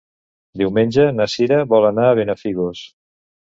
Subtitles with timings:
[0.61, 2.85] Diumenge na Cira vol anar a Benafigos.